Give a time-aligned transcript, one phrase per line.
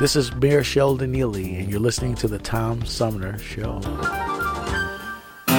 [0.00, 3.82] This is Mayor Sheldon Neely, and you're listening to the Tom Sumner Show.
[5.46, 5.58] I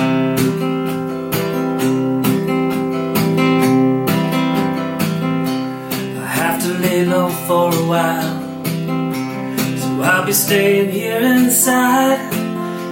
[6.25, 8.65] have to lay low for a while,
[9.77, 12.17] so I'll be staying here inside.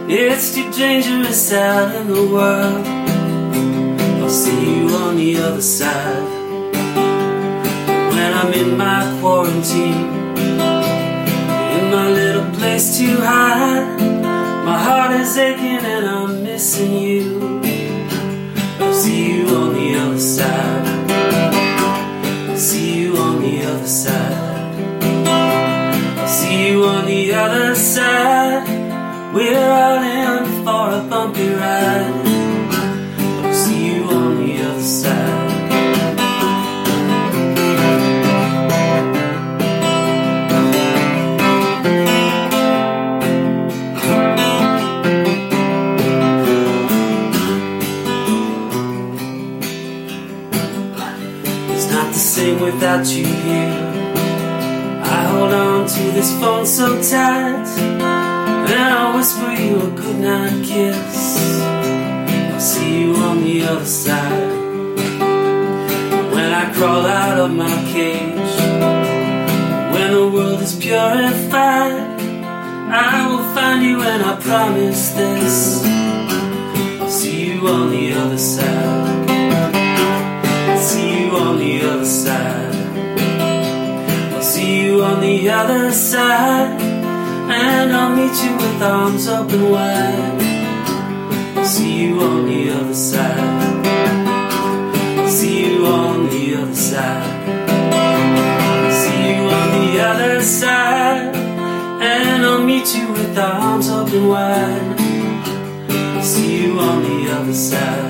[0.08, 2.86] It's too dangerous out in the world.
[4.22, 6.30] I'll see you on the other side.
[8.14, 10.19] When I'm in my quarantine
[12.00, 14.00] my little place to hide.
[14.70, 17.62] My heart is aching and I'm missing you.
[18.80, 21.12] I'll see you on the other side.
[22.50, 24.76] I'll see you on the other side.
[26.20, 28.68] I'll see you on the other side.
[29.36, 32.29] We're all in for a bumpy ride.
[56.60, 61.38] Phone so tight, and I'll whisper you a goodnight kiss.
[62.54, 64.56] I'll see you on the other side.
[66.34, 68.56] When I crawl out of my cage,
[69.94, 72.20] when the world is purified,
[72.92, 75.89] I will find you and I promise this.
[85.60, 86.82] Other side.
[87.52, 90.42] And I'll meet you with arms open wide.
[91.66, 93.86] See you on the other side.
[95.28, 97.28] See you on the other side.
[99.00, 101.36] See you on the other side.
[102.12, 105.00] And I'll meet you with arms open wide.
[106.24, 108.09] See you on the other side.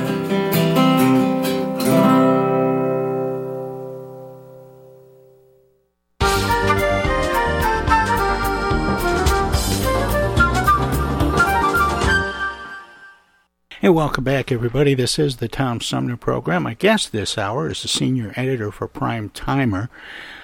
[13.89, 14.93] Hey, welcome back, everybody.
[14.93, 16.61] This is the Tom Sumner program.
[16.61, 19.89] My guest this hour is the senior editor for Primetimer,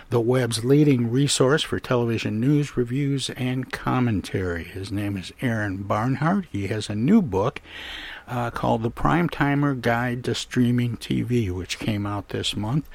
[0.10, 4.64] the web's leading resource for television news, reviews, and commentary.
[4.64, 6.48] His name is Aaron Barnhart.
[6.52, 7.62] He has a new book
[8.28, 12.90] uh, called The Primetimer Guide to Streaming TV, which came out this month.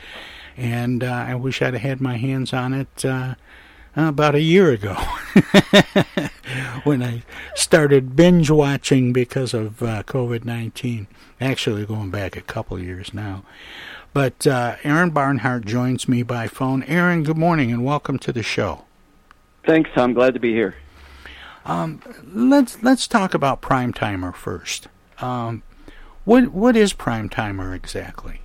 [0.57, 3.05] And uh, I wish I'd had my hands on it.
[3.05, 3.37] Uh,
[3.97, 4.95] about a year ago
[6.85, 7.23] when I
[7.55, 11.07] started binge watching because of uh, COVID 19.
[11.41, 13.43] Actually, going back a couple of years now.
[14.13, 16.83] But uh, Aaron Barnhart joins me by phone.
[16.85, 18.85] Aaron, good morning and welcome to the show.
[19.67, 20.15] Thanks, Tom.
[20.15, 20.75] Glad to be here.
[21.65, 24.89] Um, let's let's talk about Primetimer first.
[25.21, 25.63] Um,
[26.25, 28.41] what what is Primetimer exactly?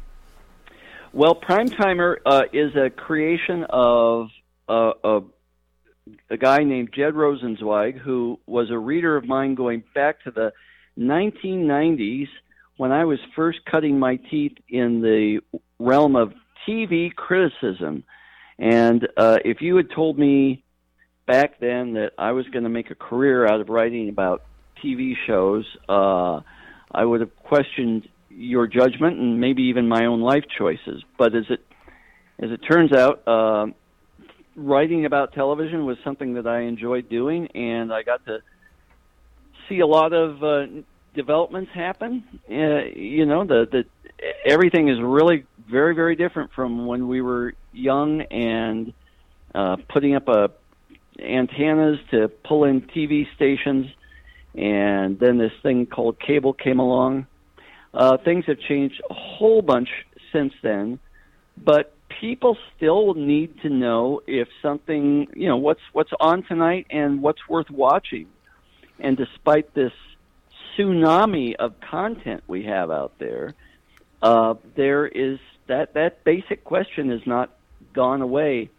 [1.13, 4.29] Well, Primetimer uh, is a creation of
[4.67, 5.21] uh, a,
[6.29, 10.53] a guy named Jed Rosenzweig, who was a reader of mine going back to the
[10.97, 12.27] 1990s
[12.77, 15.39] when I was first cutting my teeth in the
[15.79, 16.33] realm of
[16.67, 18.03] TV criticism.
[18.59, 20.63] And uh, if you had told me
[21.25, 24.43] back then that I was going to make a career out of writing about
[24.83, 26.41] TV shows, uh,
[26.91, 31.03] I would have questioned your judgment and maybe even my own life choices.
[31.17, 31.65] But as it
[32.37, 33.67] as it turns out, uh,
[34.55, 38.41] writing about television was something that I enjoyed doing, and I got to
[39.67, 40.65] see a lot of uh,
[41.13, 42.23] developments happen.
[42.49, 43.85] Uh, you know, the the
[44.45, 48.93] everything is really very very different from when we were young and
[49.53, 50.51] uh, putting up a
[51.19, 53.87] antennas to pull in TV stations
[54.57, 57.27] and then this thing called cable came along.
[57.93, 59.89] Uh, things have changed a whole bunch
[60.31, 60.99] since then,
[61.57, 67.21] but people still need to know if something, you know, what's what's on tonight and
[67.21, 68.27] what's worth watching.
[68.99, 69.91] And despite this
[70.77, 73.53] tsunami of content we have out there,
[74.21, 77.51] uh, there is that that basic question has not
[77.93, 78.69] gone away.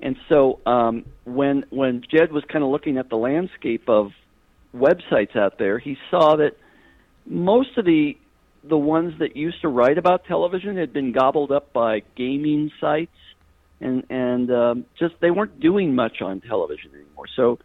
[0.00, 4.12] And so um, when when Jed was kind of looking at the landscape of
[4.74, 6.56] websites out there, he saw that
[7.26, 8.16] most of the
[8.62, 13.16] the ones that used to write about television had been gobbled up by gaming sites,
[13.80, 17.26] and and um, just they weren't doing much on television anymore.
[17.34, 17.58] So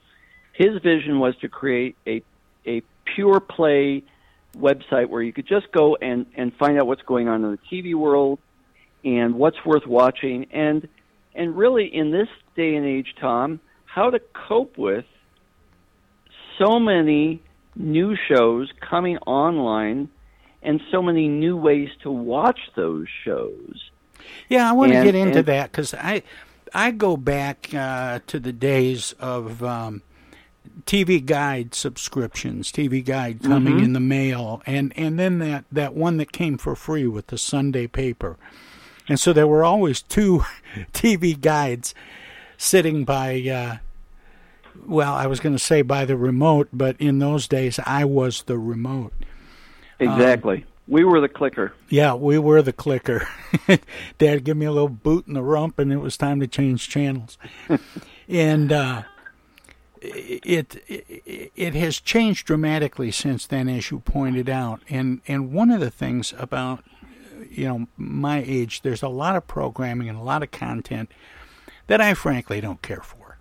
[0.54, 2.24] his vision was to create a
[2.66, 2.82] a
[3.16, 4.04] pure play
[4.58, 7.60] website where you could just go and and find out what's going on in the
[7.72, 8.40] TV world
[9.04, 10.88] and what's worth watching and
[11.36, 15.06] and really in this day and age, Tom, how to cope with
[16.58, 17.42] so many
[17.76, 20.10] new shows coming online
[20.66, 23.90] and so many new ways to watch those shows.
[24.50, 26.24] Yeah, I want And- to get into and- that because I
[26.74, 30.02] I go back uh, to the days of um,
[30.86, 33.84] TV Guide subscriptions, TV Guide coming Mhm.
[33.86, 37.38] in the mail, and and then that that one that came for free with the
[37.38, 38.36] Sunday paper,
[39.08, 40.44] and so there were always two
[40.94, 41.94] TV guides
[42.58, 43.42] sitting by.
[43.48, 43.78] Uh,
[44.86, 48.44] well, I was going to say by the remote, but in those days I was
[48.44, 49.14] the remote.
[50.00, 50.66] Exactly.
[50.88, 51.74] we were the clicker.
[51.90, 53.28] Yeah, we were the clicker.
[54.18, 56.90] Dad give me a little boot in the rump, and it was time to change
[56.90, 57.38] channels.
[58.28, 59.04] and uh,
[60.02, 64.82] it, it it has changed dramatically since then, as you pointed out.
[64.90, 66.84] And and one of the things about
[67.50, 71.12] you know my age, there's a lot of programming and a lot of content
[71.88, 73.38] that I frankly don't care for.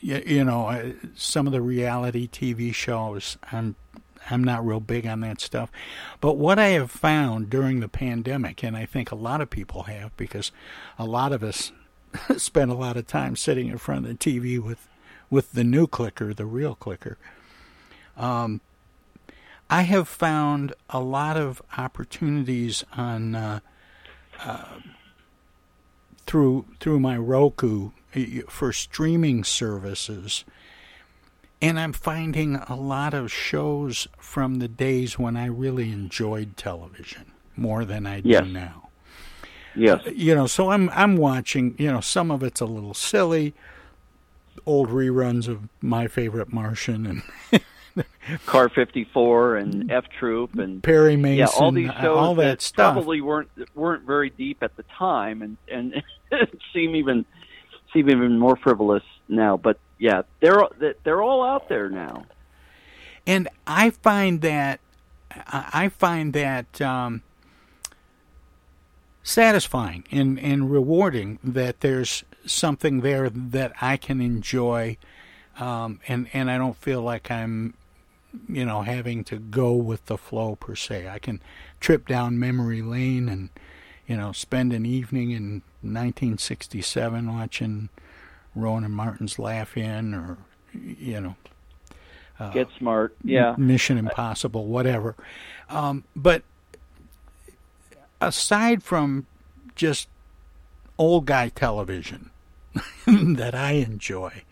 [0.00, 3.74] You, you know, uh, some of the reality TV shows, I'm
[4.30, 5.70] I'm not real big on that stuff.
[6.20, 9.84] But what I have found during the pandemic, and I think a lot of people
[9.84, 10.52] have, because
[10.98, 11.72] a lot of us
[12.36, 14.88] spend a lot of time sitting in front of the TV with
[15.30, 17.18] with the new clicker, the real clicker.
[18.16, 18.62] Um,
[19.68, 23.60] I have found a lot of opportunities on uh,
[24.42, 24.80] uh,
[26.26, 27.90] through through my Roku
[28.48, 30.44] for streaming services
[31.60, 37.32] and I'm finding a lot of shows from the days when I really enjoyed television
[37.56, 38.46] more than I do Yes.
[38.46, 38.88] now.
[39.74, 40.00] Yes.
[40.14, 43.54] You know, so I'm I'm watching, you know, some of it's a little silly,
[44.66, 47.22] old reruns of My Favorite Martian
[47.52, 47.62] and
[48.46, 52.60] Car 54 and F Troop and Perry Mason, yeah, all these uh, shows all that
[52.62, 52.94] stuff.
[52.94, 56.02] probably weren't weren't very deep at the time, and and
[56.72, 57.24] seem even
[57.92, 59.56] seem even more frivolous now.
[59.56, 60.66] But yeah, they're
[61.02, 62.24] they're all out there now.
[63.26, 64.80] And I find that
[65.46, 67.22] I find that um,
[69.22, 74.96] satisfying and, and rewarding that there's something there that I can enjoy,
[75.58, 77.74] um, and and I don't feel like I'm,
[78.48, 81.08] you know, having to go with the flow per se.
[81.08, 81.42] I can
[81.80, 83.50] trip down memory lane and,
[84.06, 87.88] you know, spend an evening in 1967 watching
[88.54, 90.38] Rowan Martin's Laugh In or,
[90.72, 91.36] you know,
[92.40, 93.54] uh, Get smart, yeah.
[93.58, 95.16] Mission Impossible, whatever.
[95.68, 96.42] Um, but
[98.20, 99.26] aside from
[99.74, 100.08] just
[100.98, 102.30] old guy television
[103.06, 104.44] that I enjoy,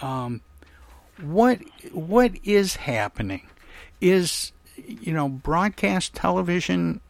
[0.00, 0.40] um,
[1.20, 1.60] what
[1.92, 3.46] what is happening?
[4.00, 7.00] Is you know broadcast television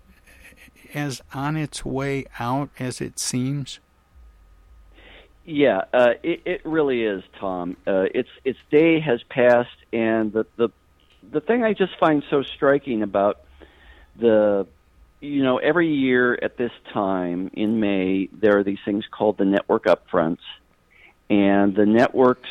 [0.92, 3.80] as on its way out as it seems?
[5.50, 7.76] Yeah, uh, it, it really is, Tom.
[7.84, 10.68] Uh, its its day has passed, and the the
[11.28, 13.40] the thing I just find so striking about
[14.16, 14.68] the
[15.20, 19.44] you know every year at this time in May there are these things called the
[19.44, 20.38] network upfronts,
[21.28, 22.48] and the networks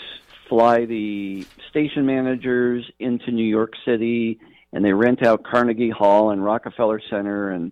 [0.49, 4.41] fly the station managers into New York City,
[4.73, 7.71] and they rent out Carnegie Hall and Rockefeller Center and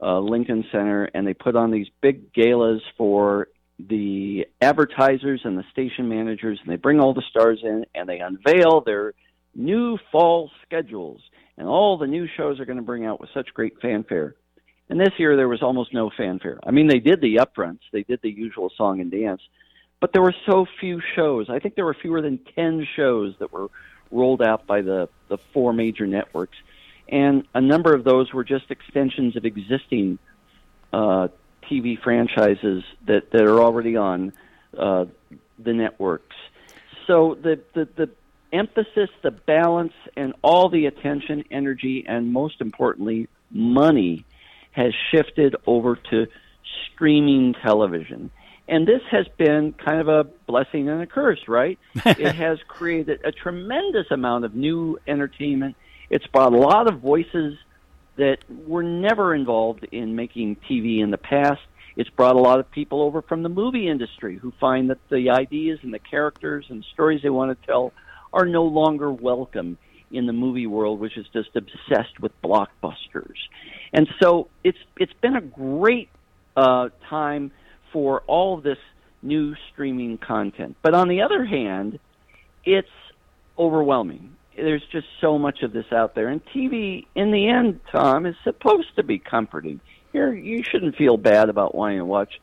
[0.00, 3.48] uh, Lincoln Center, and they put on these big galas for
[3.78, 8.20] the advertisers and the station managers, and they bring all the stars in and they
[8.20, 9.12] unveil their
[9.54, 11.20] new fall schedules.
[11.58, 14.34] And all the new shows are going to bring out with such great fanfare.
[14.88, 16.60] And this year there was almost no fanfare.
[16.64, 19.40] I mean, they did the upfronts, they did the usual song and dance,
[20.00, 21.48] but there were so few shows.
[21.50, 23.68] I think there were fewer than 10 shows that were
[24.10, 26.56] rolled out by the, the four major networks.
[27.08, 30.18] And a number of those were just extensions of existing
[30.92, 31.28] uh,
[31.70, 34.32] TV franchises that, that are already on
[34.76, 35.06] uh,
[35.58, 36.36] the networks.
[37.06, 38.10] So the, the, the
[38.52, 44.24] emphasis, the balance, and all the attention, energy, and most importantly, money
[44.72, 46.26] has shifted over to
[46.92, 48.30] streaming television.
[48.68, 51.78] And this has been kind of a blessing and a curse, right?
[51.94, 55.76] it has created a tremendous amount of new entertainment.
[56.10, 57.56] It's brought a lot of voices
[58.16, 61.60] that were never involved in making TV in the past.
[61.96, 65.30] It's brought a lot of people over from the movie industry who find that the
[65.30, 67.92] ideas and the characters and stories they want to tell
[68.32, 69.78] are no longer welcome
[70.10, 73.36] in the movie world, which is just obsessed with blockbusters.
[73.92, 76.08] And so it's it's been a great
[76.56, 77.50] uh, time
[77.92, 78.78] for all of this
[79.22, 80.76] new streaming content.
[80.82, 81.98] But on the other hand,
[82.64, 82.88] it's
[83.58, 84.35] overwhelming.
[84.56, 88.34] There's just so much of this out there, and TV, in the end, Tom, is
[88.42, 89.80] supposed to be comforting.
[90.12, 92.40] Here, you shouldn't feel bad about wanting to watch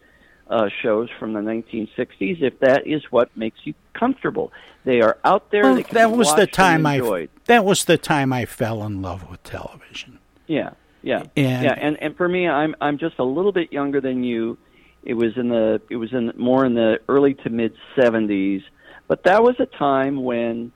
[0.50, 4.52] uh, shows from the 1960s if that is what makes you comfortable.
[4.86, 5.64] They are out there.
[5.64, 9.42] Well, that was the time I that was the time I fell in love with
[9.44, 10.20] television.
[10.46, 11.74] Yeah, yeah, And- yeah.
[11.78, 14.58] And and for me, I'm I'm just a little bit younger than you.
[15.04, 18.64] It was in the it was in more in the early to mid 70s,
[19.08, 20.72] but that was a time when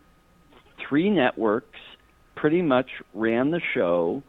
[0.88, 1.80] three networks
[2.36, 4.24] pretty much ran the show,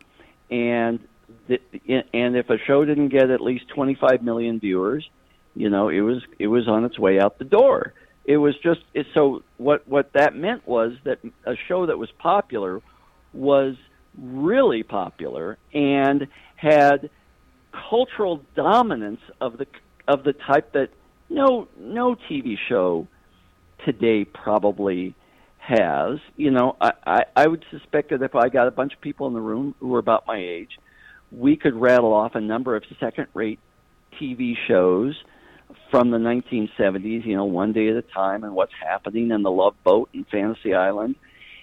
[0.50, 0.98] and
[1.46, 5.08] the, and if a show didn't get at least 25 million viewers,
[5.54, 7.92] you know, it was it was on its way out the door.
[8.24, 12.10] It was just it, so what what that meant was that a show that was
[12.18, 12.80] popular
[13.32, 13.76] was
[14.20, 17.10] really popular and had
[17.72, 19.66] cultural dominance of the
[20.06, 20.90] of the type that
[21.28, 23.06] no no TV show
[23.84, 25.14] today probably
[25.68, 26.18] has.
[26.36, 29.26] You know, I, I, I would suspect that if I got a bunch of people
[29.26, 30.78] in the room who were about my age,
[31.30, 33.58] we could rattle off a number of second rate
[34.20, 35.22] TV shows
[35.90, 39.50] from the 1970s, you know, one day at a time and what's happening in the
[39.50, 41.16] Love Boat and Fantasy Island.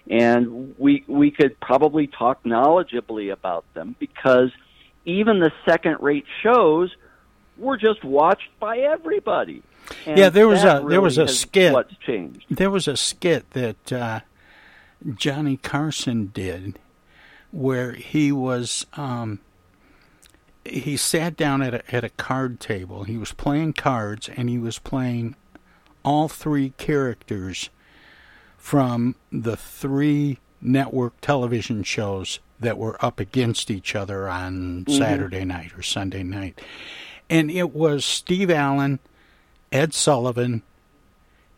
[0.07, 4.51] And we we could probably talk knowledgeably about them because
[5.03, 6.95] even the second rate shows
[7.57, 9.63] were just watched by everybody.
[10.05, 11.73] And yeah, there was a there was a skit.
[11.73, 12.45] What's changed?
[12.49, 14.19] There was a skit that uh,
[15.15, 16.79] Johnny Carson did
[17.51, 19.39] where he was um,
[20.63, 23.03] he sat down at a, at a card table.
[23.03, 25.35] He was playing cards and he was playing
[26.03, 27.69] all three characters
[28.57, 34.97] from the three network television shows that were up against each other on Mhm.
[34.97, 36.59] Saturday night or Sunday night.
[37.29, 38.99] And it was Steve Allen,
[39.75, 40.62] Ed Sullivan,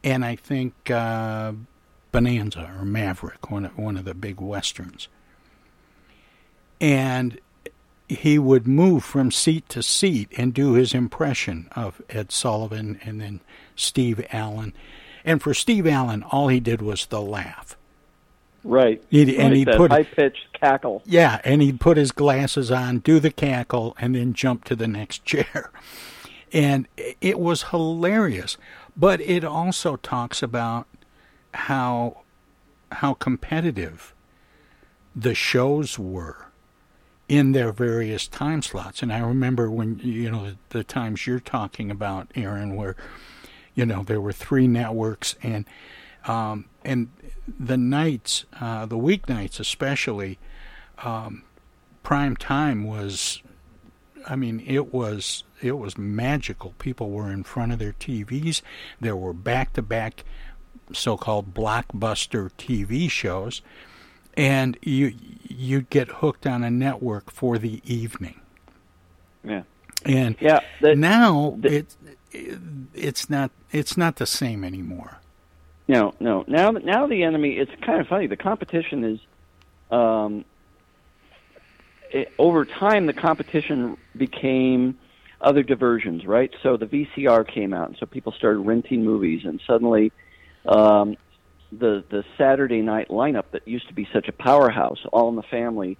[0.03, 1.53] and I think uh,
[2.11, 5.07] Bonanza or Maverick, one of, one of the big westerns.
[6.81, 7.39] And
[8.09, 13.21] he would move from seat to seat and do his impression of Ed Sullivan and
[13.21, 13.41] then
[13.75, 14.73] Steve Allen.
[15.23, 17.77] And for Steve Allen, all he did was the laugh.
[18.63, 19.03] Right.
[19.11, 21.03] He'd- and he'd put- high pitched cackle.
[21.05, 24.87] Yeah, and he'd put his glasses on, do the cackle, and then jump to the
[24.87, 25.69] next chair.
[26.53, 26.87] And
[27.21, 28.57] it was hilarious.
[28.95, 30.87] But it also talks about
[31.53, 32.21] how
[32.91, 34.13] how competitive
[35.15, 36.47] the shows were
[37.27, 39.01] in their various time slots.
[39.01, 42.95] And I remember when you know the times you're talking about, Aaron, where
[43.75, 45.65] you know there were three networks and
[46.25, 47.09] um, and
[47.59, 50.39] the nights, uh, the weeknights especially,
[51.03, 51.43] um,
[52.03, 53.41] prime time was.
[54.27, 56.73] I mean, it was it was magical.
[56.79, 58.61] People were in front of their TVs.
[58.99, 60.23] There were back to back
[60.93, 63.61] so-called blockbuster TV shows,
[64.35, 68.39] and you you'd get hooked on a network for the evening.
[69.43, 69.63] Yeah.
[70.05, 71.97] And yeah, now it's
[72.93, 75.19] it's not it's not the same anymore.
[75.87, 76.43] No, no.
[76.47, 77.53] Now, now the enemy.
[77.53, 78.27] It's kind of funny.
[78.27, 79.19] The competition is,
[79.89, 80.43] um,
[82.11, 84.97] it, over time, the competition became
[85.41, 86.51] other diversions, right?
[86.63, 90.11] So the VCR came out, and so people started renting movies, and suddenly,
[90.65, 91.15] um,
[91.71, 95.43] the the Saturday night lineup that used to be such a powerhouse, All in the
[95.43, 95.97] Family,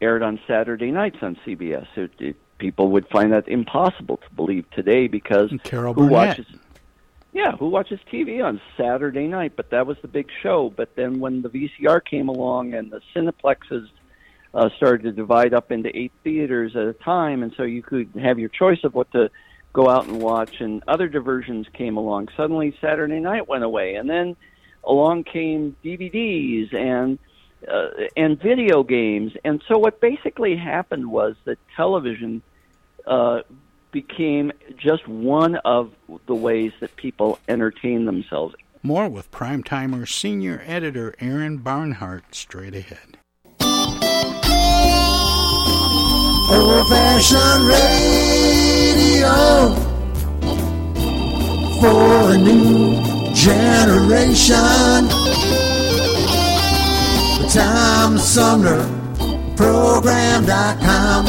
[0.00, 1.86] aired on Saturday nights on CBS.
[1.96, 5.50] It, it, people would find that impossible to believe today because
[5.94, 6.12] who Burnett.
[6.12, 6.46] watches
[7.36, 9.56] yeah, who watches TV on Saturday night?
[9.56, 10.72] But that was the big show.
[10.74, 13.88] But then when the VCR came along and the Cineplexes
[14.56, 18.08] uh, started to divide up into eight theaters at a time, and so you could
[18.18, 19.30] have your choice of what to
[19.74, 22.28] go out and watch, and other diversions came along.
[22.38, 24.34] Suddenly, Saturday night went away, and then
[24.82, 27.18] along came DVDs and
[27.70, 29.32] uh, and video games.
[29.44, 32.40] And so what basically happened was that television
[33.06, 33.42] uh,
[33.92, 35.92] became just one of
[36.26, 38.54] the ways that people entertain themselves.
[38.82, 43.18] More with Primetimer senior editor Aaron Barnhart straight ahead.
[46.48, 49.36] Old fashioned radio
[51.80, 53.02] for a new
[53.34, 55.08] generation.
[57.40, 58.80] The Tom Sumner
[59.56, 61.24] Program.com.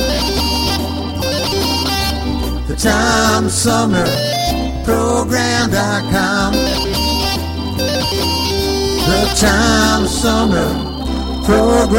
[2.68, 4.06] The Tom Sumner
[4.86, 6.54] Program.com.
[9.08, 10.72] The Tom Sumner
[11.44, 11.98] Program.com.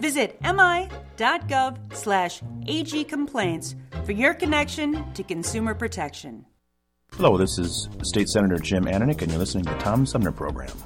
[0.00, 6.44] Visit mi.gov slash agcomplaints for your connection to consumer protection.
[7.12, 10.76] Hello, this is State Senator Jim Ananich, and you're listening to the Tom Sumner Program.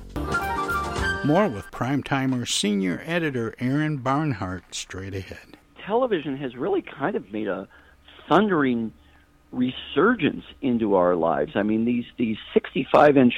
[1.24, 5.56] More with Primetimer senior editor Aaron Barnhart straight ahead.
[5.84, 7.66] Television has really kind of made a
[8.28, 8.92] thundering
[9.52, 11.52] resurgence into our lives.
[11.54, 13.34] I mean, these these 65 inch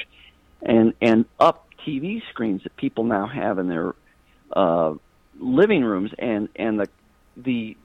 [0.61, 3.93] and and up TV screens that people now have in their
[4.53, 4.93] uh,
[5.41, 6.87] living rooms, and and the
[7.35, 7.75] the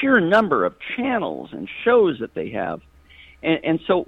[0.00, 2.80] sheer number of channels and shows that they have,
[3.42, 4.06] and, and so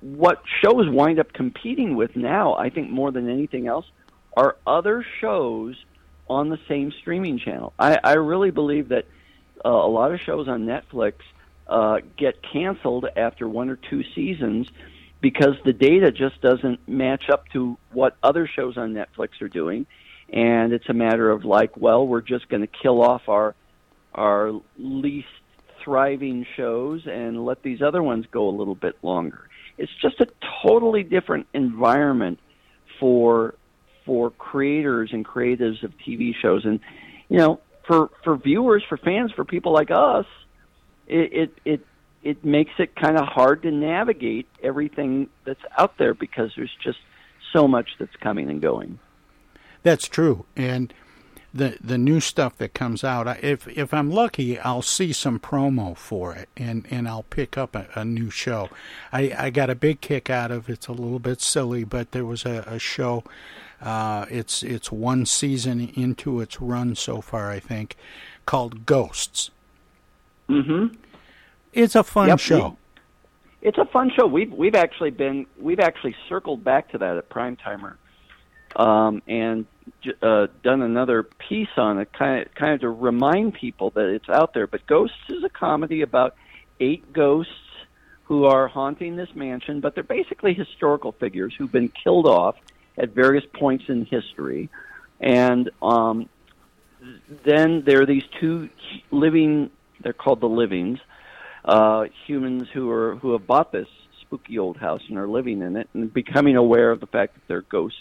[0.00, 3.86] what shows wind up competing with now, I think more than anything else,
[4.36, 5.76] are other shows
[6.28, 7.72] on the same streaming channel.
[7.78, 9.06] I, I really believe that
[9.64, 11.14] uh, a lot of shows on Netflix
[11.66, 14.68] uh, get canceled after one or two seasons
[15.20, 19.86] because the data just doesn't match up to what other shows on Netflix are doing,
[20.32, 23.54] and it's a matter of like, well, we're just going to kill off our
[24.14, 25.28] our least
[25.84, 29.48] thriving shows and let these other ones go a little bit longer.
[29.78, 30.28] It's just a
[30.62, 32.38] totally different environment
[33.00, 33.54] for
[34.04, 36.80] for creators and creatives of TV shows, and
[37.28, 40.26] you know, for for viewers, for fans, for people like us,
[41.06, 41.86] it it it,
[42.22, 46.98] it makes it kind of hard to navigate everything that's out there because there's just
[47.52, 48.98] so much that's coming and going.
[49.82, 50.92] That's true, and
[51.54, 53.26] the the new stuff that comes out.
[53.44, 57.74] If if I'm lucky, I'll see some promo for it, and and I'll pick up
[57.74, 58.68] a, a new show.
[59.12, 62.24] I I got a big kick out of it's a little bit silly, but there
[62.24, 63.24] was a, a show.
[63.80, 67.96] Uh, it's it's one season into its run so far, I think,
[68.46, 69.50] called Ghosts.
[70.48, 70.94] Mm-hmm.
[71.72, 72.68] It's a fun Yep, show.
[72.68, 72.76] we-
[73.68, 74.26] it's a fun show.
[74.26, 77.96] We've we've actually been we've actually circled back to that at Primetimer,
[78.76, 79.66] um, and
[80.22, 84.28] uh, done another piece on it, kind of kind of to remind people that it's
[84.28, 84.66] out there.
[84.66, 86.34] But Ghosts is a comedy about
[86.80, 87.52] eight ghosts
[88.24, 92.56] who are haunting this mansion, but they're basically historical figures who've been killed off
[92.96, 94.70] at various points in history,
[95.20, 96.28] and um,
[97.44, 98.68] then there are these two
[99.10, 99.70] living.
[100.00, 100.98] They're called the livings
[101.64, 103.88] uh, humans who are who have bought this
[104.20, 107.42] spooky old house and are living in it and becoming aware of the fact that
[107.48, 107.98] there are ghosts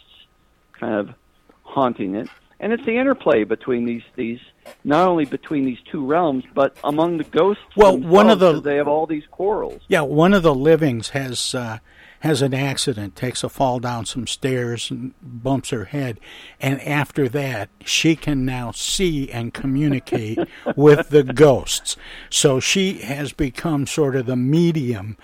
[0.82, 1.16] kind of
[1.64, 2.28] haunting it.
[2.60, 4.40] And it's the interplay between these these
[4.84, 7.64] not only between these two realms, but among the ghosts.
[7.76, 9.82] Well, one of the- they have all these quarrels.
[9.88, 11.80] Yeah, one of the livings has uh,
[12.22, 16.20] has an accident, takes a fall down some stairs, and bumps her head,
[16.60, 20.38] and after that, she can now see and communicate
[20.76, 21.98] with the ghosts.
[22.30, 25.18] So she has become sort of the medium.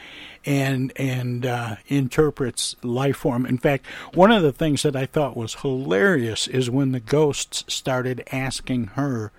[0.45, 3.45] And and uh, interprets life form.
[3.45, 7.65] In fact, one of the things that I thought was hilarious is when the ghosts
[7.67, 9.33] started asking her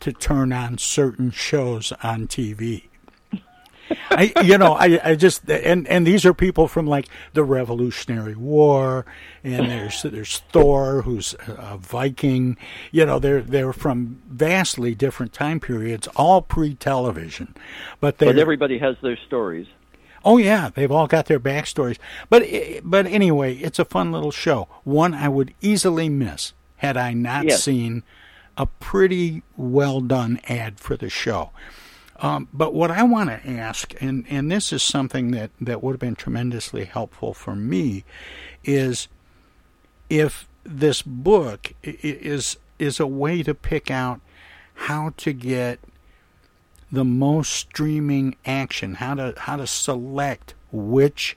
[0.00, 2.84] to turn on certain shows on TV.
[4.10, 8.34] I, you know, I, I just and and these are people from like the Revolutionary
[8.34, 9.06] War,
[9.42, 12.58] and there's there's Thor, who's a Viking.
[12.90, 17.54] You know, they're they're from vastly different time periods, all pre-television,
[18.00, 19.66] but they But everybody has their stories.
[20.22, 21.96] Oh yeah, they've all got their backstories.
[22.28, 24.68] But eh, but anyway, it's a fun little show.
[24.84, 27.62] One I would easily miss had I not Yes.
[27.62, 28.02] seen
[28.58, 31.50] a pretty well done ad for the show.
[32.20, 35.92] Um, but what I want to ask, and, and this is something that, that would
[35.92, 38.04] have been tremendously helpful for me,
[38.64, 39.06] is
[40.10, 44.20] if this book is is a way to pick out
[44.74, 45.80] how to get
[46.90, 51.36] the most streaming action, how to how to select which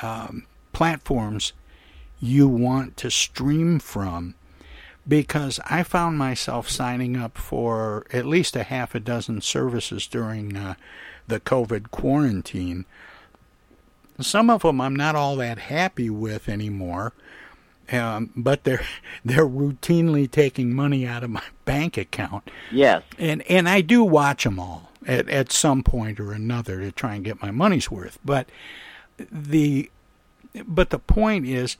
[0.00, 1.52] um, platforms
[2.20, 4.34] you want to stream from,
[5.06, 10.56] because I found myself signing up for at least a half a dozen services during
[10.56, 10.74] uh,
[11.26, 12.84] the COVID quarantine.
[14.20, 17.12] Some of them I'm not all that happy with anymore.
[17.90, 18.86] Um, but they're
[19.24, 22.50] they're routinely taking money out of my bank account.
[22.70, 23.02] Yes.
[23.18, 27.14] And and I do watch them all at at some point or another to try
[27.14, 28.18] and get my money's worth.
[28.24, 28.48] But
[29.30, 29.90] the
[30.66, 31.76] but the point is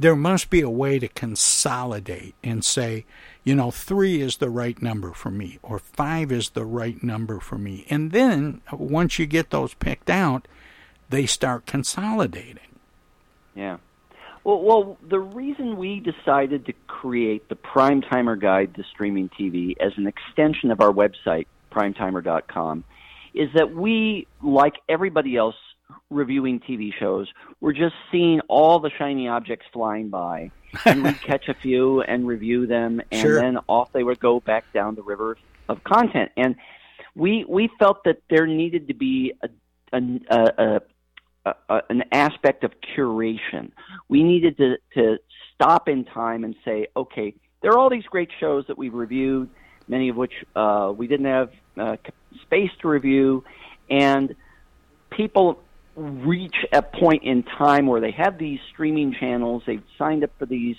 [0.00, 3.04] there must be a way to consolidate and say,
[3.44, 7.38] you know, 3 is the right number for me or 5 is the right number
[7.38, 7.84] for me.
[7.90, 10.48] And then once you get those picked out,
[11.10, 12.78] they start consolidating.
[13.54, 13.76] Yeah.
[14.42, 19.92] Well, well, the reason we decided to create the Primetimer Guide to Streaming TV as
[19.98, 22.84] an extension of our website, primetimer.com,
[23.34, 25.56] is that we, like everybody else
[26.10, 27.28] reviewing TV shows.
[27.60, 30.50] We're just seeing all the shiny objects flying by,
[30.84, 33.40] and we'd catch a few and review them, and Sure.
[33.40, 35.36] then off they would go back down the river
[35.68, 36.30] of content.
[36.36, 36.56] And
[37.14, 39.48] we we felt that there needed to be a,
[39.92, 40.80] a, a,
[41.46, 43.72] a, a an aspect of curation.
[44.08, 45.18] We needed to to
[45.54, 49.50] stop in time and say, okay, there are all these great shows that we've reviewed,
[49.88, 51.96] many of which uh, we didn't have uh,
[52.42, 53.44] space to review,
[53.90, 54.34] and
[55.10, 55.60] people
[56.00, 60.46] reach a point in time where they have these streaming channels, they've signed up for
[60.46, 60.76] these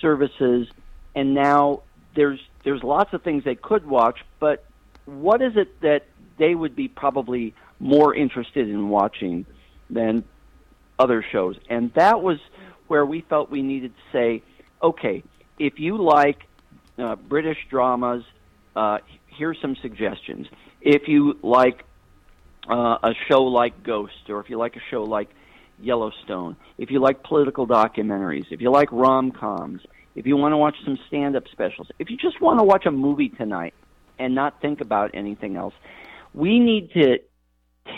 [0.00, 0.66] services,
[1.14, 1.82] and now
[2.14, 4.64] there's there's lots of things they could watch, but
[5.04, 6.06] what is it that
[6.38, 9.46] they would be probably more interested in watching
[9.90, 10.24] than
[10.98, 11.56] other shows?
[11.68, 12.38] And that was
[12.88, 14.42] where we felt we needed to say,
[14.82, 15.22] okay,
[15.58, 16.42] if you like
[16.98, 18.24] uh, British dramas,
[18.74, 20.48] uh, here's some suggestions.
[20.80, 21.84] If you like
[22.68, 25.30] uh, a show like Ghost, or if you like a show like
[25.80, 29.82] Yellowstone, if you like political documentaries, if you like rom coms,
[30.14, 32.86] if you want to watch some stand up specials, if you just want to watch
[32.86, 33.74] a movie tonight
[34.18, 35.74] and not think about anything else,
[36.32, 37.18] we need to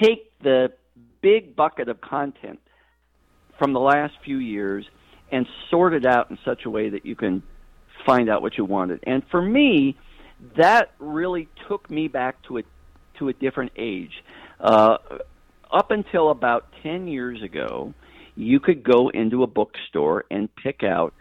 [0.03, 0.73] take the
[1.21, 2.61] big bucket of content
[3.59, 4.87] from the last few years
[5.31, 7.43] and sort it out in such a way that you can
[8.07, 9.01] find out what you wanted.
[9.05, 9.97] And for me,
[10.57, 12.63] that really took me back to a
[13.19, 14.23] to a different age.
[14.61, 14.99] Uh,
[15.71, 17.95] up until about ten years ago,
[18.37, 21.13] you could go into a bookstore and pick out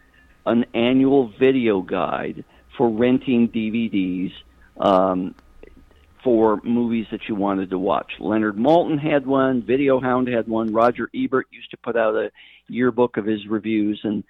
[0.46, 2.46] an annual video guide
[2.78, 4.32] for renting DVDs
[4.80, 5.36] um,
[6.24, 8.12] for movies that you wanted to watch.
[8.20, 12.32] Leonard Maltin had one, Video Hound had one, Roger Ebert used to put out a
[12.68, 14.24] yearbook of his reviews and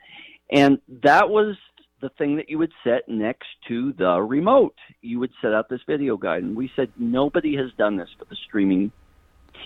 [0.50, 1.58] and that was
[2.00, 4.76] the thing that you would set next to the remote.
[5.02, 8.26] You would set out this video guide and we said nobody has done this for
[8.26, 8.92] the streaming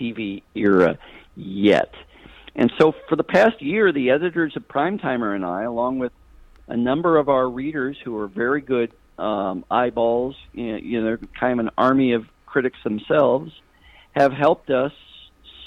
[0.00, 0.98] TV era
[1.36, 1.92] yet.
[2.54, 6.12] And so for the past year the editors of Primetimer and I along with
[6.68, 11.04] a number of our readers who are very good um, eyeballs, you know, you know,
[11.04, 13.52] they're kind of an army of critics themselves,
[14.12, 14.92] have helped us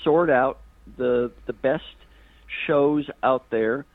[0.04, 0.60] sort out
[0.98, 1.84] the the best
[2.68, 3.86] shows out there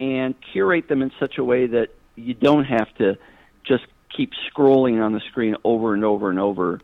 [0.00, 3.16] and curate them in such a way that you don't have to
[3.64, 6.80] just keep scrolling on the screen over and over and over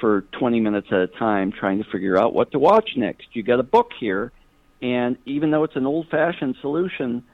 [0.00, 3.28] for 20 minutes at a time trying to figure out what to watch next.
[3.32, 4.32] You got a book here,
[4.80, 7.24] and even though it's an old-fashioned solution,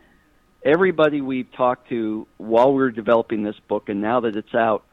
[0.65, 4.85] everybody we've talked to while we were developing this book and now that it's out,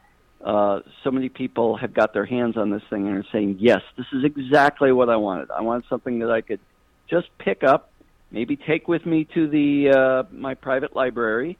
[0.44, 3.80] uh, so many people have got their hands on this thing and are saying, yes,
[3.96, 5.50] this is exactly what I wanted.
[5.50, 6.60] I wanted something that I could
[7.08, 7.90] just pick up,
[8.30, 11.56] maybe take with me to the uh, my private library,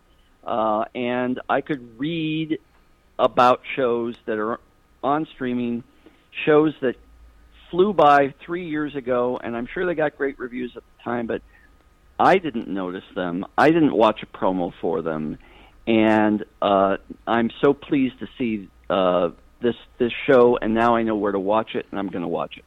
[0.47, 2.59] uh, and I could read
[3.19, 4.61] about shows that are
[5.03, 5.85] on streaming,
[6.45, 6.97] shows that
[7.71, 11.27] flew by three years ago, and I'm sure they got great reviews at the time,
[11.27, 11.43] but
[12.19, 13.45] I didn't notice them.
[13.59, 15.39] I didn't watch a promo for them,
[15.87, 19.31] and uh, I'm so pleased to see uh,
[19.61, 20.57] this this show.
[20.61, 22.65] And now I know where to watch it, and I'm going to watch it.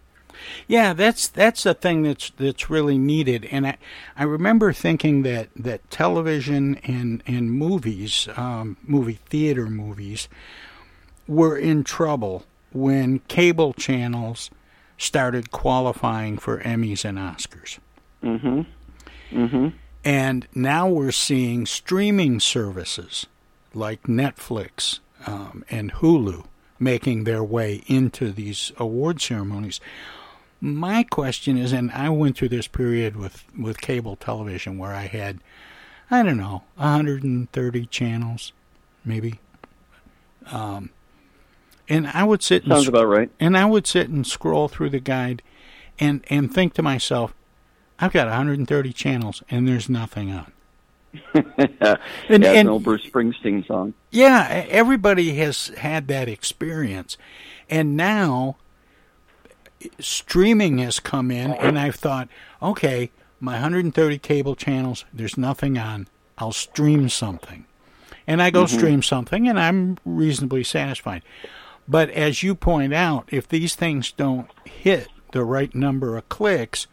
[0.67, 3.77] Yeah, that's that's the thing that's that's really needed, and I
[4.15, 10.27] I remember thinking that that television and and movies, um, movie theater movies,
[11.27, 14.49] were in trouble when cable channels
[14.97, 17.79] started qualifying for Emmys and Oscars.
[18.23, 18.61] Mm-hmm.
[19.31, 19.67] Mm-hmm.
[20.03, 23.27] And now we're seeing streaming services
[23.73, 26.45] like Netflix um, and Hulu
[26.79, 29.79] making their way into these award ceremonies.
[30.59, 35.03] My question is, and I went through this period with, with cable television where I
[35.05, 35.39] had,
[36.09, 38.53] I don't know, 130 channels,
[39.05, 39.39] maybe.
[40.51, 40.89] Um,
[41.89, 43.29] and I would sit and Sounds about right.
[43.39, 45.41] And I would sit and scroll through the guide,
[45.99, 47.33] and and think to myself,
[47.99, 50.51] I've got 130 channels and there's nothing on.
[51.33, 51.95] yeah,
[52.29, 53.93] And- and- an old Bruce Springsteen song.
[54.11, 57.17] Yeah, everybody has had that experience.
[57.69, 58.57] And now
[59.99, 62.29] streaming has come in and I've thought,
[62.61, 66.07] okay, my 130 cable channels, there's nothing on.
[66.37, 67.65] I'll stream something.
[68.25, 68.69] And I go Mhm.
[68.77, 71.23] stream something and I'm reasonably satisfied.
[71.87, 76.87] But as you point out, if these things don't hit the right number of clicks,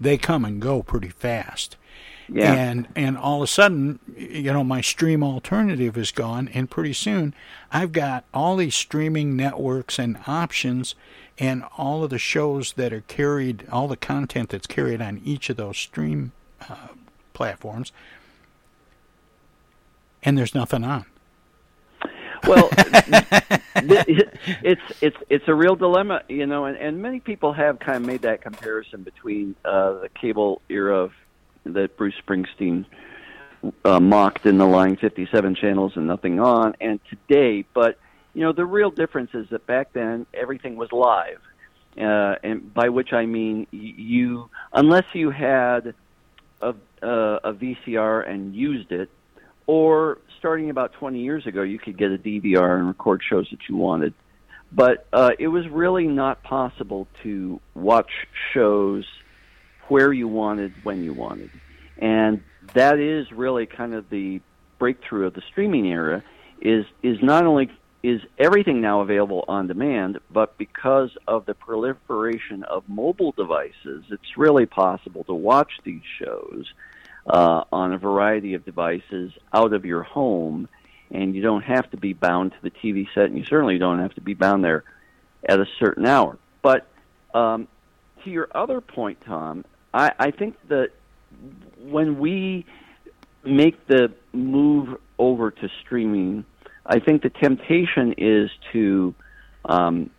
[0.00, 1.76] they come and go pretty fast.
[2.30, 2.52] Yeah.
[2.52, 6.92] And and all of a sudden, you know, my stream alternative is gone, and pretty
[6.92, 7.34] soon,
[7.72, 10.94] I've got all these streaming networks and options,
[11.38, 15.50] and all of the shows that are carried, all the content that's carried on each
[15.50, 16.32] of those stream
[16.68, 16.88] uh,
[17.32, 17.92] platforms,
[20.22, 21.06] and there's nothing on.
[22.46, 22.68] Well,
[23.76, 28.02] it's it's it's a real dilemma, you know, and, and many people have kind of
[28.04, 31.12] made that comparison between uh, the cable era of,
[31.64, 32.86] that Bruce Springsteen
[33.84, 37.64] uh, mocked in the line 57 channels and nothing on, and today.
[37.74, 37.98] But
[38.38, 41.40] you know, the real difference is that back then everything was live,
[42.00, 45.92] uh, and by which I mean you, unless you had
[46.62, 46.68] a,
[47.02, 49.10] uh, a VCR and used it,
[49.66, 53.58] or starting about 20 years ago, you could get a DVR and record shows that
[53.68, 54.14] you wanted.
[54.70, 59.04] But uh, it was really not possible to watch shows
[59.88, 61.50] where you wanted, when you wanted.
[61.98, 64.40] And that is really kind of the
[64.78, 66.22] breakthrough of the streaming era
[66.60, 67.70] is is not only
[68.02, 74.36] is everything now available on demand, but because of the proliferation of mobile devices, it's
[74.36, 76.72] really possible to watch these shows
[77.26, 80.68] uh, on a variety of devices out of your home,
[81.10, 83.98] and you don't have to be bound to the TV set, and you certainly don't
[83.98, 84.84] have to be bound there
[85.48, 86.38] at a certain hour.
[86.62, 86.86] But
[87.34, 87.66] um,
[88.24, 90.90] to your other point, Tom, I, I think that
[91.80, 92.64] when we
[93.44, 96.44] make the move over to streaming,
[96.88, 99.14] I think the temptation is to
[99.66, 100.10] um,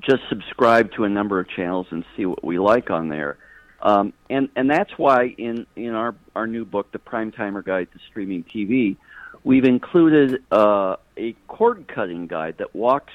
[0.00, 3.38] just subscribe to a number of channels and see what we like on there.
[3.80, 7.98] Um, and and that's why in in our our new book, the Primetimer Guide to
[8.10, 8.96] Streaming TV,
[9.44, 13.12] we've included uh, a cord cutting guide that walks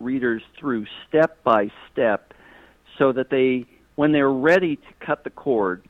[0.00, 2.34] readers through step by step,
[2.98, 5.82] so that they when they're ready to cut the cord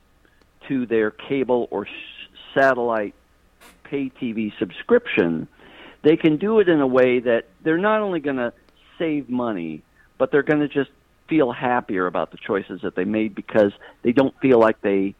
[0.68, 1.88] to their cable or sh-
[2.54, 3.14] satellite
[3.84, 5.48] pay TV subscription,
[6.02, 8.52] they can do it in a way that they're not only going to
[8.98, 9.82] save money,
[10.16, 10.90] but they're going to just
[11.28, 15.14] feel happier about the choices that they made because they don't feel like they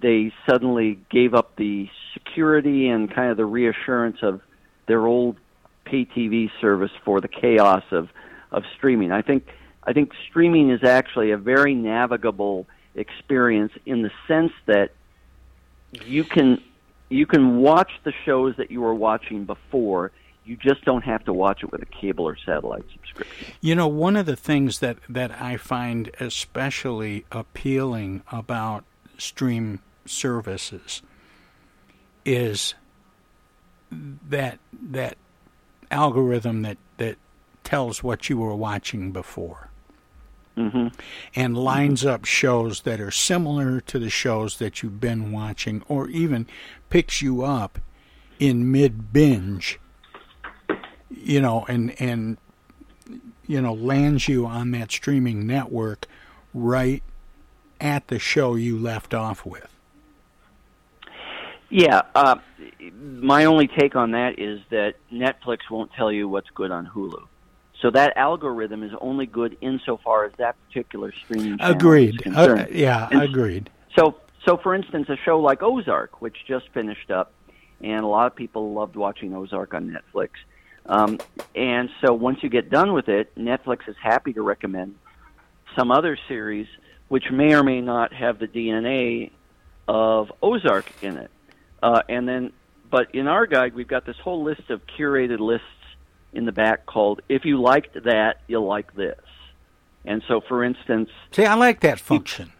[0.00, 4.40] they suddenly gave up the security and kind of the reassurance of
[4.86, 5.36] their old
[5.84, 8.08] pay TV service for the chaos of
[8.50, 9.12] of streaming.
[9.12, 9.48] I think
[9.82, 14.92] I think streaming is actually a very navigable experience in the sense that
[16.04, 16.62] you can
[17.08, 20.12] you can watch the shows that you were watching before.
[20.44, 23.54] You just don't have to watch it with a cable or satellite subscription.
[23.60, 28.84] You know, one of the things that, that I find especially appealing about
[29.16, 31.02] stream services
[32.24, 32.74] is
[33.90, 35.16] that that
[35.90, 37.16] algorithm that, that
[37.62, 39.70] tells what you were watching before.
[40.56, 40.86] Mm-hmm.
[41.34, 46.08] and lines up shows that are similar to the shows that you've been watching, or
[46.10, 46.46] even
[46.90, 47.80] picks you up
[48.38, 49.80] in mid binge,
[51.10, 52.38] you know, and and
[53.48, 56.06] you know lands you on that streaming network
[56.52, 57.02] right
[57.80, 59.68] at the show you left off with.
[61.68, 62.36] Yeah, uh,
[62.92, 67.26] my only take on that is that Netflix won't tell you what's good on Hulu.
[67.84, 72.14] So that algorithm is only good insofar as that particular streaming channel agreed.
[72.14, 72.60] is concerned.
[72.62, 73.68] Uh, yeah, And agreed.
[73.94, 74.16] So,
[74.46, 77.34] so for instance, a show like Ozark, which just finished up,
[77.82, 80.30] and a lot of people loved watching Ozark on Netflix.
[80.86, 81.18] Um,
[81.54, 84.94] and so once you get done with it, Netflix is happy to recommend
[85.76, 86.66] some other series
[87.08, 89.30] which may or may not have the DNA
[89.88, 91.30] of Ozark in it.
[91.82, 92.54] Uh, and then,
[92.90, 95.66] but in our guide, we've got this whole list of curated lists
[96.34, 99.18] in the back called "If you liked that, you'll like this."
[100.04, 102.52] And so, for instance, See, I like that function.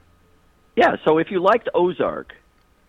[0.76, 0.96] yeah.
[1.04, 2.32] So if you liked Ozark,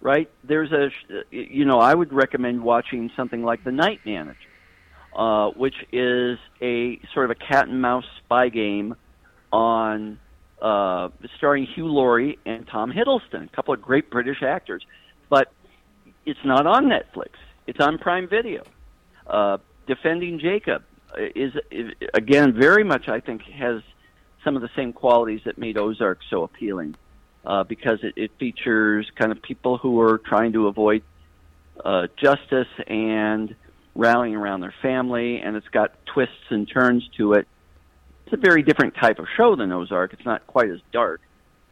[0.02, 0.30] right?
[0.43, 0.89] There's a,
[1.32, 4.38] you know, I would recommend watching something like The Night Manager,
[5.15, 8.95] uh, which is a sort of a cat and mouse spy game
[9.52, 10.19] on
[10.62, 14.86] uh, starring Hugh Laurie and Tom Hiddleston, a couple of great British actors.
[15.30, 15.52] But
[16.26, 17.32] it's not on Netflix.
[17.67, 18.63] It's on Prime Video.
[19.28, 20.84] Uh, Defending Jacob
[21.17, 21.54] is,
[22.13, 23.82] again very much I think has
[24.43, 26.95] some of the same qualities that made Ozark so appealing
[27.45, 31.04] uh, because it, it features kind of people who are trying to avoid
[31.84, 33.56] uh, justice and
[33.95, 37.48] rallying around their family, and it's got twists and turns to it.
[38.26, 40.13] It's a very different type of show than Ozark.
[40.13, 41.21] It's not quite as dark,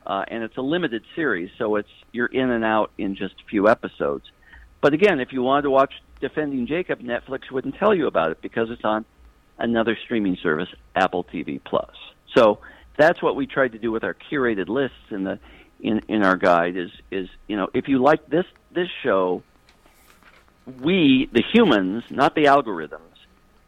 [0.05, 3.49] uh, and it's a limited series, so it's you're in and out in just a
[3.49, 4.25] few episodes.
[4.81, 8.41] But again, if you wanted to watch Defending Jacob, Netflix wouldn't tell you about it
[8.41, 9.03] because it's on
[9.57, 11.93] another streaming service, Apple TV Plus.
[12.33, 12.59] So
[12.97, 15.37] that's what we tried to do with our curated lists in the
[15.81, 19.43] in, in our guide is is you know if you like this this show,
[20.81, 23.17] we the humans, not the algorithms,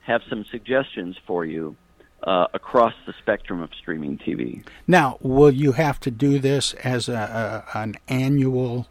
[0.05, 1.75] have some suggestions for you
[2.23, 4.65] uh, across the spectrum of streaming TV.
[4.87, 8.87] Now, will you have to do this as a, a an annual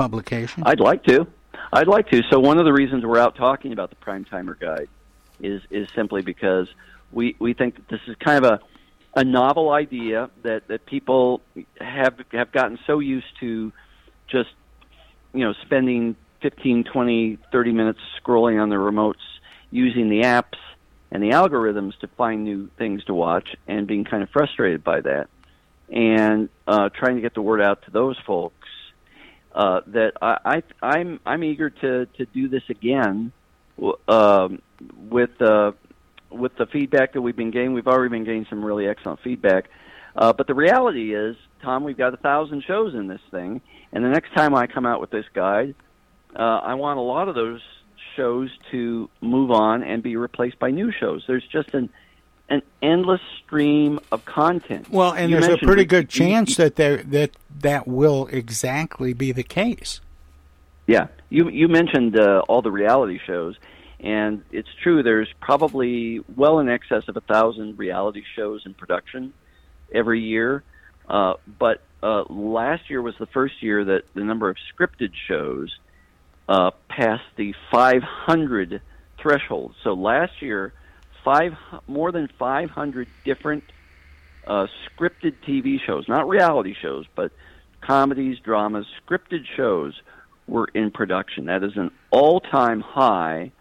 [0.00, 0.62] publication?
[0.64, 1.26] I'd like to.
[1.72, 2.22] I'd like to.
[2.30, 4.88] So one of the reasons we're out talking about the primetimer guide
[5.40, 6.68] is is simply because
[7.12, 8.60] we we think that this is kind of a
[9.20, 11.42] a novel idea that that people
[11.80, 13.72] have have gotten so used to
[14.28, 14.50] just
[15.34, 19.26] you know spending 15 20 30 minutes scrolling on their remotes
[19.70, 20.58] using the apps
[21.12, 25.00] and the algorithms to find new things to watch and being kind of frustrated by
[25.00, 25.28] that
[25.90, 28.59] and uh, trying to get the word out to those folks
[29.52, 33.32] uh, that I, I I'm I'm eager to to do this again
[34.08, 34.62] um,
[35.08, 35.72] with uh,
[36.30, 37.72] with the feedback that we've been getting.
[37.72, 39.70] We've already been getting some really excellent feedback.
[40.16, 43.60] Uh, but the reality is, Tom, we've got a thousand shows in this thing,
[43.92, 45.74] and the next time I come out with this guide,
[46.34, 47.60] uh, I want a lot of those
[48.16, 51.24] shows to move on and be replaced by new shows.
[51.26, 51.90] There's just an
[52.50, 54.90] an endless stream of content.
[54.90, 57.30] Well, and You there's a pretty good chance that there that
[57.60, 60.00] that will exactly be the case.
[60.86, 63.56] Yeah, you you mentioned uh, all the reality shows,
[64.00, 65.02] and it's true.
[65.02, 69.32] There's probably well in excess of a thousand reality shows in production
[69.92, 70.64] every year.
[71.08, 75.76] Uh, but uh, last year was the first year that the number of scripted shows
[76.48, 78.80] uh, passed the 500
[79.20, 79.74] threshold.
[79.82, 80.72] So last year,
[81.24, 81.54] five
[81.86, 83.64] more than 500 different
[84.46, 87.32] uh, scripted TV shows, not reality shows, but
[87.80, 90.00] comedies, dramas, scripted shows
[90.46, 91.46] were in production.
[91.46, 93.52] That is an all-time high.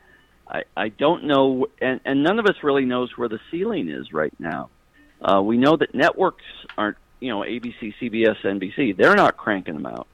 [0.48, 4.12] I, I don't know, and, and none of us really knows where the ceiling is
[4.12, 4.70] right now.
[5.22, 6.46] Uh, we know that networks
[6.78, 8.96] aren't, you know, ABC, CBS, NBC.
[8.96, 10.08] They're not cranking them out,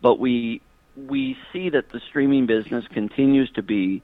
[0.00, 0.62] but we
[0.96, 4.02] we see that the streaming business continues to be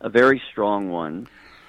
[0.00, 1.26] a very strong one.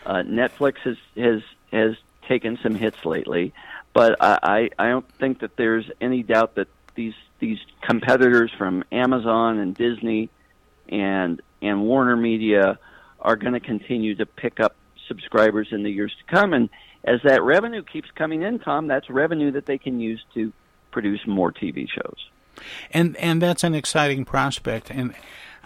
[0.08, 1.42] Uh, Netflix has has
[1.72, 1.96] has
[2.30, 3.54] taken some hits lately,
[3.94, 9.60] but I, I don't think that there's any doubt that these these competitors from Amazon
[9.60, 10.30] and Disney
[10.88, 12.80] and and Warner Media
[13.20, 14.78] are going to continue to pick up
[15.10, 16.54] subscribers in the years to come.
[16.54, 16.70] And
[17.04, 20.54] as that revenue keeps coming in, Tom, that's revenue that they can use to
[20.92, 22.30] produce more TV shows.
[22.92, 25.14] and and that's an exciting prospect and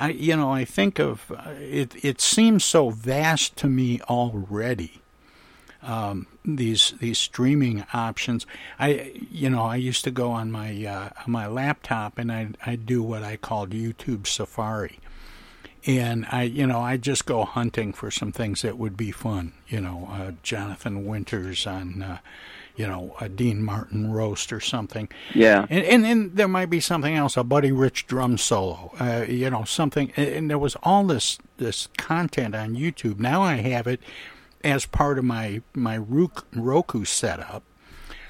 [0.02, 5.02] i you know i think of uh, it it seems so vast to me already
[5.84, 8.46] um, these these streaming options
[8.80, 12.50] i you know i used to go on my uh, on my laptop and i
[12.66, 15.00] i do what i called youtube safari
[15.86, 19.54] and I, you know, I just go hunting for some things that would be fun.
[19.68, 22.18] You know, uh, Jonathan Winters on, uh,
[22.76, 25.10] you know, a Dean Martin roast or something.
[25.34, 25.66] Yeah.
[25.70, 28.94] And, and and there might be something else, a Buddy Rich drum solo.
[29.00, 30.12] Uh, you know, something.
[30.16, 33.20] And, and there was all this this content on YouTube.
[33.20, 34.02] Now I have it
[34.64, 37.64] as part of my my Roku Roku setup,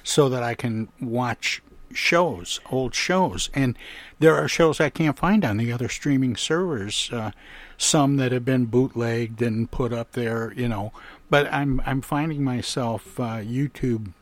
[0.04, 1.62] so that I can watch
[1.94, 3.78] shows, old shows, and
[4.20, 7.10] there are shows I can't find on the other streaming servers.
[7.12, 7.32] Uh,
[7.78, 10.94] some that have been bootlegged and put up there, you know.
[11.30, 14.14] But I'm I'm finding myself uh, YouTube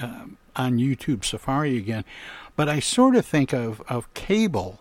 [0.00, 0.24] uh,
[0.56, 2.04] on YouTube Safari again.
[2.56, 4.80] But I sort of think of of cable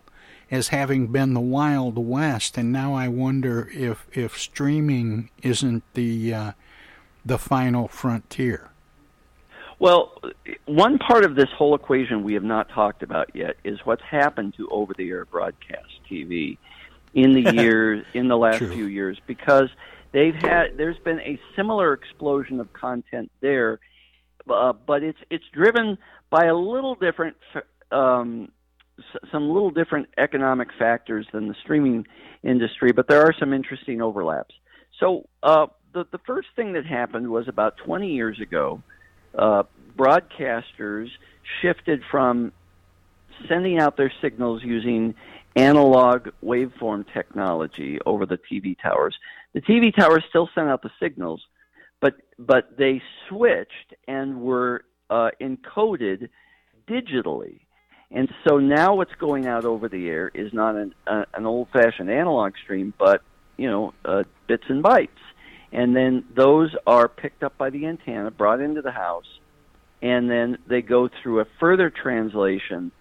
[0.51, 6.33] as having been the Wild West, and now I wonder if if streaming isn't the
[6.33, 6.51] uh,
[7.25, 8.69] the final frontier.
[9.79, 10.21] Well,
[10.65, 14.55] one part of this whole equation we have not talked about yet is what's happened
[14.57, 16.57] to over-the-air broadcast TV
[17.13, 18.73] in the years in the last True.
[18.73, 19.69] few years because
[20.11, 23.79] they've had there's been a similar explosion of content there,
[24.49, 25.97] uh, but it's it's driven
[26.29, 27.35] by a little different
[27.91, 28.51] um,
[29.31, 32.05] some little different economic factors than the streaming
[32.43, 34.53] industry, but there are some interesting overlaps.
[34.99, 38.81] So uh, the the first thing that happened was about 20 years ago
[39.37, 39.63] uh,
[39.97, 41.09] broadcasters
[41.61, 42.51] shifted from
[43.47, 45.15] sending out their signals using
[45.55, 49.15] analog waveform technology over the TV towers.
[49.53, 51.41] The TV towers still sent out the signals,
[52.01, 56.29] but but they switched and were uh, encoded
[56.87, 57.61] digitally.
[58.11, 62.09] And so now what's going out over the air is not an, uh, an old-fashioned
[62.09, 63.21] analog stream, but
[63.57, 65.09] you know uh, bits and bytes.
[65.71, 69.27] And then those are picked up by the antenna, brought into the house,
[70.01, 72.91] and then they go through a further translation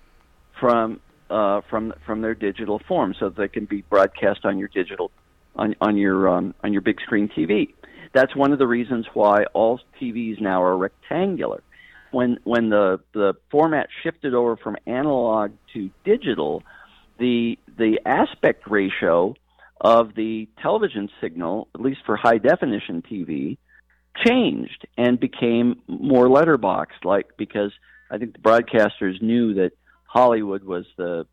[0.60, 4.68] from uh, from from their digital form, so that they can be broadcast on your
[4.68, 5.10] digital
[5.56, 7.72] on on your um, on your big screen TV.
[8.12, 11.62] That's one of the reasons why all TVs now are rectangular.
[12.10, 16.62] When when the the format shifted over from analog to digital,
[17.18, 19.34] the the aspect ratio
[19.80, 23.58] of the television signal, at least for high definition TV,
[24.26, 27.72] changed and became more letterbox like because
[28.10, 29.72] I think the broadcasters knew that
[30.04, 31.26] Hollywood was the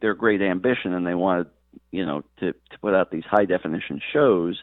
[0.00, 1.48] their great ambition and they wanted
[1.90, 4.58] you know, to to put out these high definition shows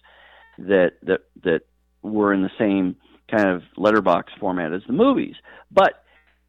[0.57, 1.61] that that that
[2.01, 2.95] were in the same
[3.29, 5.35] kind of letterbox format as the movies.
[5.71, 6.03] But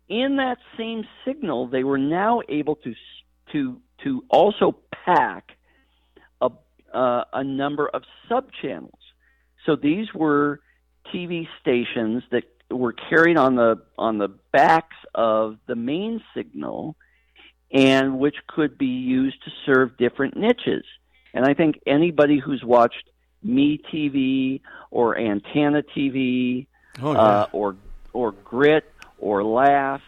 [0.09, 2.95] in that same signal, they were now able to
[3.53, 5.53] to to also pack
[6.41, 6.51] a
[6.93, 8.99] uh, a number of sub channels.
[9.67, 10.61] So these were
[11.13, 16.97] TV stations that were carried on the on the backs of the main signal
[17.73, 20.85] and which could be used to serve different niches.
[21.35, 23.11] And I think anybody who's watched
[23.45, 26.67] Me TV or Antenna TV
[27.03, 27.19] Oh, yeah.
[27.19, 27.77] uh, or
[28.13, 28.85] or Grit
[29.19, 30.03] or Laugh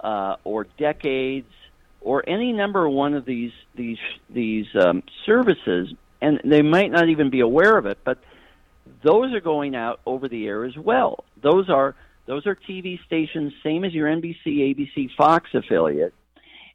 [0.00, 1.52] uh, or Decades
[2.00, 3.98] or any number one of these these
[4.30, 8.18] these um, services, and they might not even be aware of it, but
[9.02, 11.24] those are going out over the air as well.
[11.42, 11.94] Those are
[12.26, 16.12] those are TV stations, same as your NBC, ABC, Fox affiliate,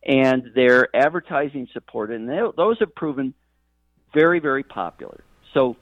[0.06, 3.34] and they're advertising supported, and they, those have proven
[4.14, 5.24] very, very popular.
[5.54, 5.76] So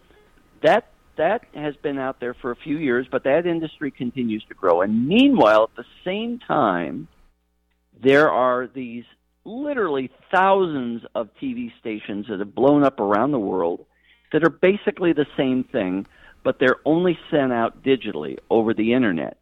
[0.63, 4.53] that that has been out there for a few years, but that industry continues to
[4.53, 4.81] grow.
[4.81, 7.09] And meanwhile, at the same time,
[8.01, 9.03] there are these
[9.43, 13.85] literally thousands of TV stations that have blown up around the world
[14.31, 16.07] that are basically the same thing,
[16.43, 19.37] but they're only sent out digitally over the internet.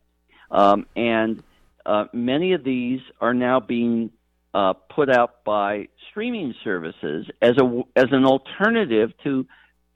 [0.50, 1.44] Um, and
[1.86, 4.12] uh, many of these are now being
[4.54, 9.46] uh, put out by streaming services as a as an alternative to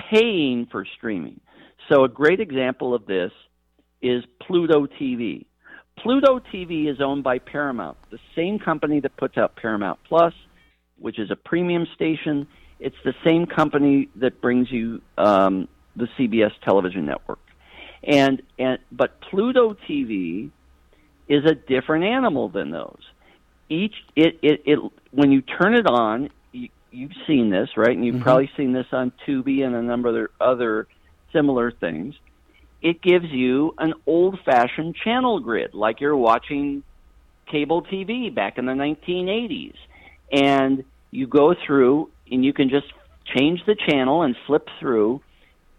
[0.09, 1.39] paying for streaming.
[1.89, 3.31] So a great example of this
[4.01, 5.45] is Pluto TV.
[5.97, 10.33] Pluto TV is owned by Paramount, the same company that puts out Paramount Plus,
[10.97, 12.47] which is a premium station.
[12.79, 17.39] It's the same company that brings you um, the CBS television network.
[18.03, 20.49] And and but Pluto TV
[21.27, 23.01] is a different animal than those.
[23.69, 24.79] Each it it, it
[25.11, 26.29] when you turn it on,
[26.91, 28.21] you've seen this right, and you've Mhm.
[28.21, 30.87] probably seen this on Tubi and a number of other, other
[31.31, 32.15] similar things.
[32.81, 36.83] It gives you an old-fashioned channel grid, like you're watching
[37.47, 39.75] cable TV back in the 1980s,
[40.31, 42.87] and you go through and you can just
[43.25, 45.21] change the channel and flip through,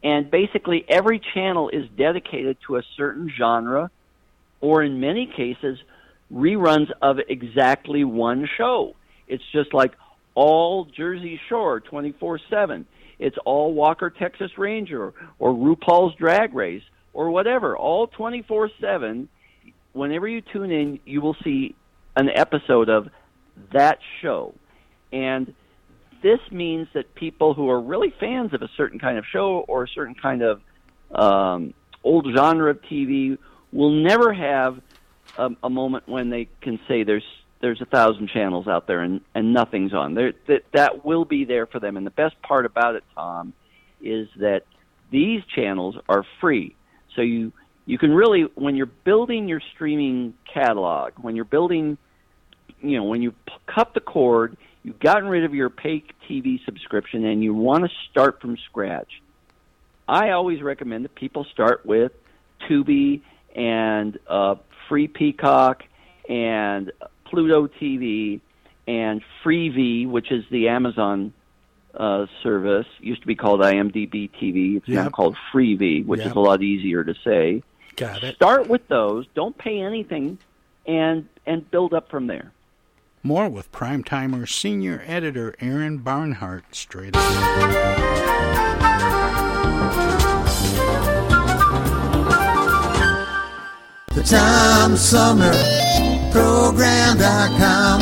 [0.03, 3.91] and basically every channel is dedicated to a certain genre,
[4.61, 5.79] or in many cases,
[6.33, 8.95] reruns of exactly one show.
[9.27, 9.93] It's just like
[10.35, 12.87] all Jersey Shore 24 7.
[13.19, 17.77] It's all Walker Texas Ranger or RuPaul's Drag Race or whatever.
[17.77, 19.29] All 24 7.
[19.93, 21.75] Whenever you tune in, you will see
[22.17, 23.09] an episode of
[23.73, 24.55] that show.
[25.13, 25.55] And
[26.23, 29.85] this means that people who are really fans of a certain kind of show or
[29.85, 30.61] a certain kind of
[31.15, 33.37] um, old genre of TV
[33.73, 34.81] will never have
[35.37, 37.25] a, a moment when they can say there's
[37.63, 40.15] there's a thousand channels out there and, and nothing's on.
[40.15, 41.97] There that that will be there for them.
[41.97, 43.55] And the best part about it, Tom,
[44.03, 44.65] is that
[45.11, 46.75] these channels are free.
[47.15, 47.53] So you
[47.87, 51.97] you can really when you're building your streaming catalog, when you're building
[52.81, 53.33] you know, when you
[53.67, 57.91] cut the cord, you've gotten rid of your pay TV subscription and you want to
[58.11, 59.23] start from scratch.
[60.09, 62.11] I always recommend that people start with
[62.69, 63.23] Tubi
[63.55, 64.57] and uh,
[64.89, 65.85] Free Peacock
[66.29, 66.91] and
[67.33, 68.41] Pluto TV
[68.87, 71.33] and Freevee, which is the Amazon
[71.95, 72.87] uh, service.
[73.01, 74.77] Used to be called IMDb TV.
[74.77, 77.63] It's now called Freevee, which is a lot easier to say.
[77.97, 78.35] Got it.
[78.37, 79.27] Start with those.
[79.35, 80.39] Don't pay anything,
[80.87, 82.53] and and build up from there.
[83.23, 88.13] More with Primetimer senior editor Aaron Barnhart straight ahead.
[94.15, 95.92] The Tom Sumner
[96.33, 98.01] Program.com.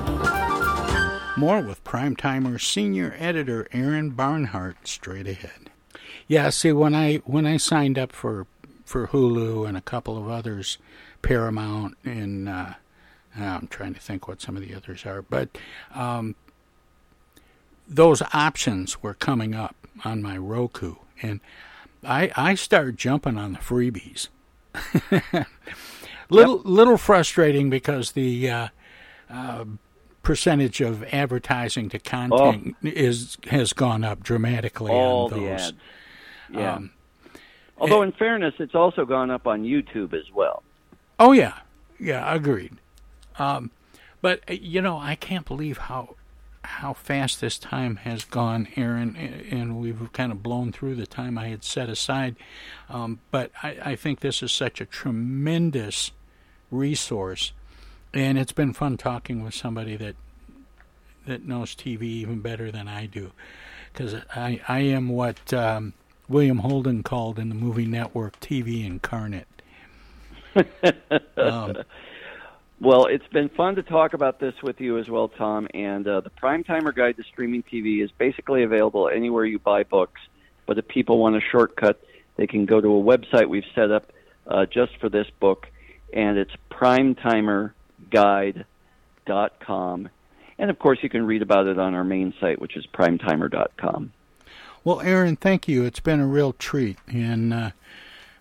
[1.41, 5.71] More with primetimer senior editor Aaron Barnhart straight ahead.
[6.27, 8.45] Yeah, see when I when I signed up for
[8.85, 10.77] for Hulu and a couple of others,
[11.23, 12.73] Paramount and uh,
[13.35, 15.49] I'm trying to think what some of the others are, but
[15.95, 16.35] um,
[17.87, 19.75] those options were coming up
[20.05, 21.39] on my Roku, and
[22.03, 24.27] I I started jumping on the freebies.
[26.29, 26.65] little yep.
[26.65, 28.67] little frustrating because the uh,
[29.27, 29.65] uh,
[30.23, 32.87] percentage of advertising to content oh.
[32.87, 35.39] is has gone up dramatically All on those.
[35.39, 35.73] the ads.
[36.51, 36.75] Yeah.
[36.75, 36.91] Um,
[37.77, 40.61] Although, in fairness, it's also gone up on YouTube as well.
[41.19, 41.59] Oh yeah,
[41.99, 42.73] yeah, agreed.
[43.39, 43.71] Um,
[44.21, 46.15] but uh, you know, I can't believe how
[46.63, 51.37] how fast this time has gone, Aaron, and we've kind of blown through the time
[51.37, 52.35] I had set aside.
[52.87, 56.11] Um, but I, I think this is such a tremendous
[56.69, 57.51] resource,
[58.13, 60.15] and it's been fun talking with somebody that
[61.27, 63.31] that knows TV even better than I do,
[63.91, 65.93] because I I am what um,
[66.27, 69.47] William Holden called in the movie Network TV incarnate.
[71.37, 71.77] um,
[72.81, 75.67] well, it's been fun to talk about this with you as well, Tom.
[75.73, 80.19] And uh, the Primetimer Guide to Streaming TV is basically available anywhere you buy books.
[80.65, 82.03] But if people want a shortcut,
[82.37, 84.11] they can go to a website we've set up
[84.47, 85.67] uh, just for this book,
[86.11, 86.53] and it's
[88.09, 90.09] primetimerguide.com.
[90.57, 94.11] And of course, you can read about it on our main site, which is primetimer.com.
[94.83, 95.85] Well, Aaron, thank you.
[95.85, 97.71] It's been a real treat, and uh,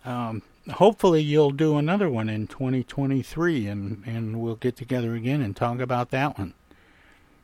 [0.04, 5.54] um, hopefully you'll do another one in 2023, and and we'll get together again and
[5.54, 6.54] talk about that one.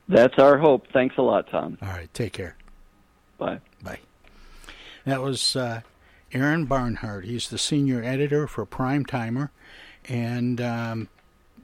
[0.09, 0.87] That's our hope.
[0.93, 1.79] Thanks a lot, Tom.
[1.83, 2.57] All right, take care.
[3.39, 3.61] Bye.
[3.83, 4.01] Bye.
[5.05, 5.83] That was uh,
[6.33, 7.25] Aaron Barnhart.
[7.25, 9.51] He's the senior editor for Primetimer,
[10.09, 11.09] and um,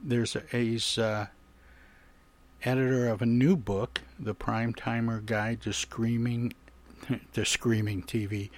[0.03, 1.27] there's a, he's uh,
[2.63, 6.53] editor of a new book, The Primetimer Guide to Screaming
[7.33, 8.49] to Screaming TV,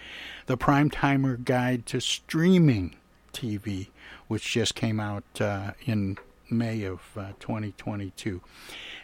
[0.47, 2.95] The Primetimer Guide to Streaming
[3.33, 3.87] TV,
[4.27, 6.17] which just came out uh, in
[6.49, 8.41] May of uh, 2022.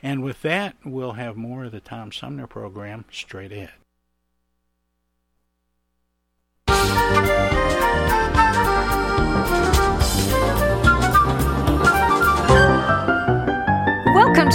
[0.04, 3.72] And with that, we'll have more of the Tom Sumner program straight ahead.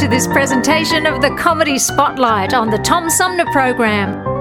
[0.06, 4.35] To this presentation of the Comedy Spotlight on the Tom Sumner Program.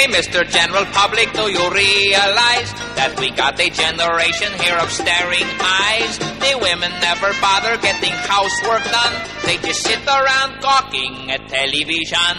[0.00, 0.48] Hey, Mr.
[0.48, 6.16] General Public, do you realize that we got a generation here of staring eyes?
[6.40, 9.14] The women never bother getting housework done.
[9.44, 12.32] They just sit around gawking at television.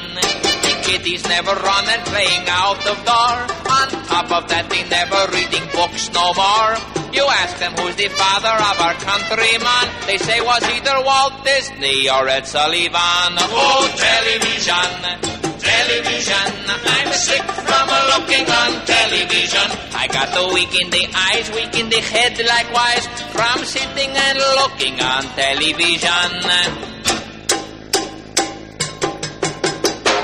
[0.66, 3.38] The kiddies never run and playing out of door.
[3.46, 6.74] On top of that, they never reading books no more.
[7.14, 9.86] You ask them who's the father of our countryman.
[10.10, 13.38] They say was either Walt Disney or Ed Sullivan.
[13.38, 16.48] Oh, television television.
[16.68, 19.68] I'm sick from looking on television.
[19.94, 24.38] I got the weak in the eyes, weak in the head likewise, from sitting and
[24.58, 26.30] looking on television.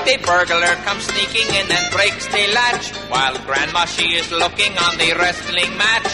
[0.08, 4.96] The burglar comes sneaking in and breaks the latch, while Grandma she is looking on
[4.96, 6.08] the wrestling match.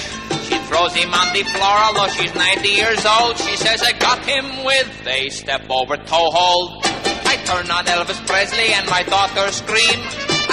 [0.49, 3.39] She throws him on the floor, although she's 90 years old.
[3.39, 6.94] She says, I got him with a step over toe hold.
[7.35, 9.99] I turn on Elvis Presley and my daughter scream.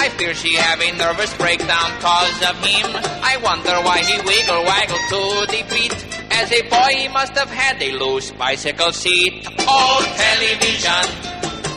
[0.02, 2.90] I fear she have a nervous breakdown cause of him.
[3.22, 5.94] I wonder why he wiggle waggle to the beat.
[6.34, 9.46] As a boy he must have had a loose bicycle seat.
[9.62, 11.06] Oh, television,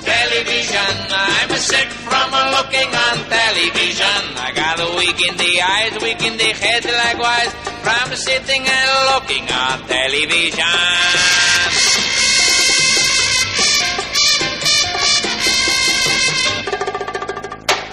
[0.01, 0.93] television.
[1.13, 4.21] I'm sick from looking on television.
[4.41, 7.53] I got a weak in the eyes, weak in the head likewise.
[7.85, 11.94] From sitting and looking on television.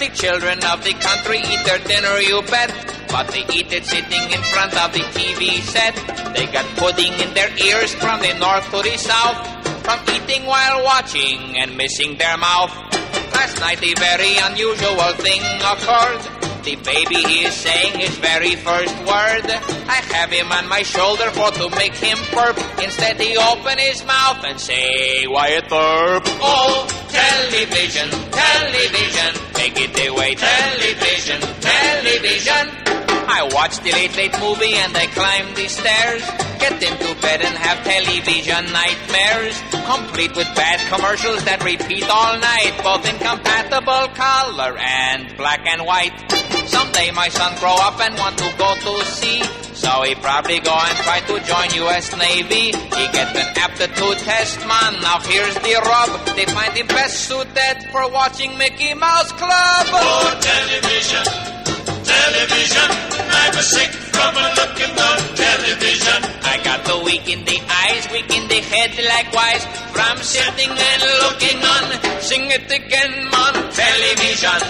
[0.02, 2.70] The children of the country eat their dinner, you bet.
[3.08, 5.94] But they eat it sitting in front of the TV set.
[6.34, 9.38] They got pudding in their ears from the north to the south.
[9.86, 12.74] From eating while watching and missing their mouth.
[13.30, 16.22] Last night a very unusual thing occurred.
[16.66, 19.46] The baby is saying his very first word.
[19.86, 22.58] I have him on my shoulder for to make him burp.
[22.82, 26.22] Instead he open his mouth and say, Wyatt Earp.
[26.42, 32.64] Oh, television, television, take it away, television, television.
[33.30, 36.22] I watch the late late movie and I climb the stairs.
[36.58, 39.56] Get into bed and have television nightmares.
[39.86, 46.51] Complete with bad commercials that repeat all night, both incompatible color and black and white.
[46.66, 49.42] Someday my son grow up and want to go to sea.
[49.74, 52.16] So he probably go and try to join U.S.
[52.16, 52.70] Navy.
[52.70, 55.00] He get an aptitude test, man.
[55.02, 56.36] Now here's the rub.
[56.36, 59.86] They find him best suited for watching Mickey Mouse Club.
[59.90, 61.24] Oh, television,
[62.06, 62.88] television.
[63.32, 66.20] I'm sick from looking on television.
[66.46, 69.64] I got the weak in the eyes, weak in the head likewise.
[69.90, 71.84] From sitting and looking on.
[72.22, 73.54] Sing it again, man.
[73.74, 74.62] Television,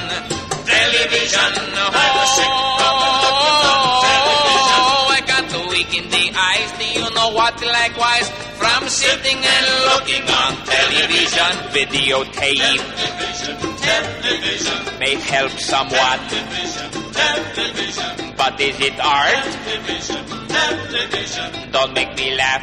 [0.66, 1.50] television.
[1.74, 4.80] Oh, I'm sick from looking on television.
[5.12, 6.70] I got the weak in the eyes.
[6.78, 7.54] Do you know what?
[7.62, 8.28] Likewise,
[8.60, 16.18] from sitting and looking on television, videotape Television, television, may help somewhat.
[16.30, 19.44] television, television, But is it art?
[19.66, 21.70] television, television.
[21.72, 22.62] Don't make me laugh.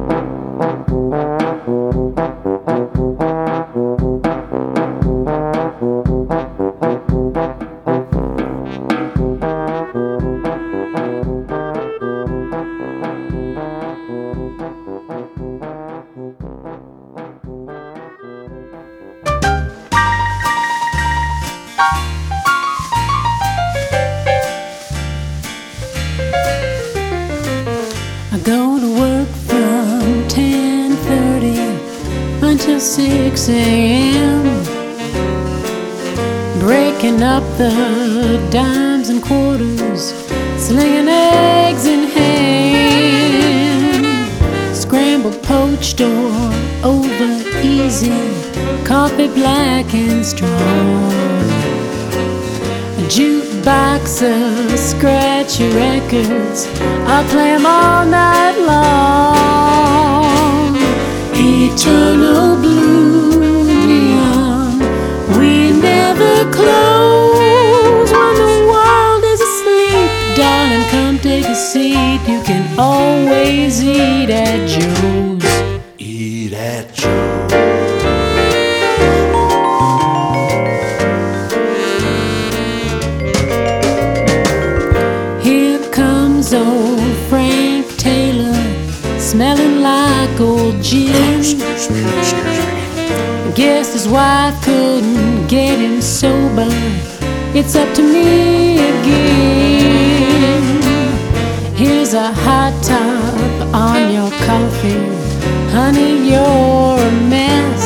[106.51, 107.85] You're a mess.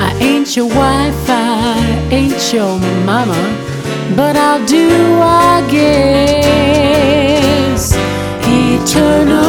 [0.00, 3.42] I ain't your wife, I ain't your mama,
[4.16, 4.88] but I'll do,
[5.20, 7.94] I guess.
[8.46, 9.43] Eternal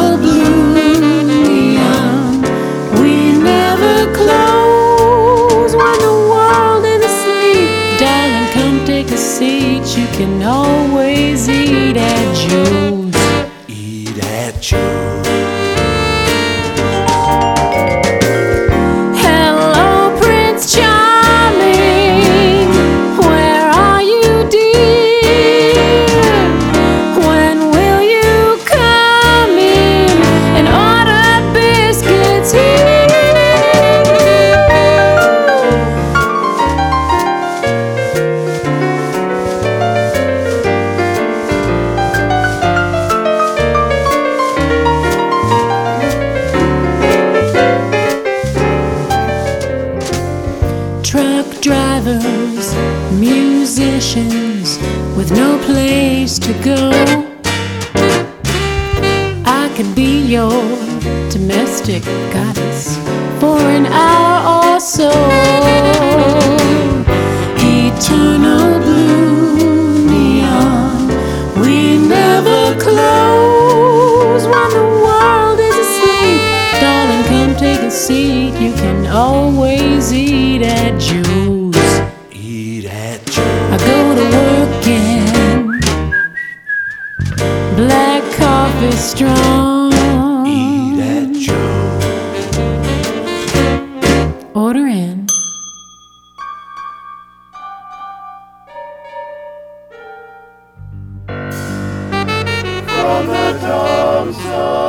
[103.06, 104.85] From the Tom Sumner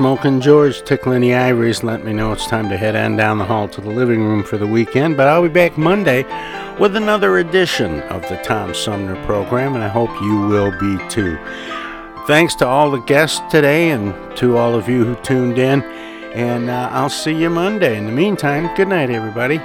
[0.00, 3.44] Smoking George tickling the ivories, let me know it's time to head on down the
[3.44, 5.14] hall to the living room for the weekend.
[5.14, 6.22] But I'll be back Monday
[6.78, 11.36] with another edition of the Tom Sumner program, and I hope you will be too.
[12.26, 15.82] Thanks to all the guests today and to all of you who tuned in,
[16.32, 17.98] and uh, I'll see you Monday.
[17.98, 19.58] In the meantime, good night, everybody.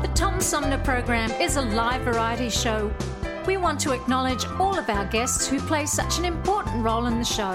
[0.00, 2.92] The Tom Sumner program is a live variety show.
[3.46, 7.20] We want to acknowledge all of our guests who play such an important role in
[7.20, 7.54] the show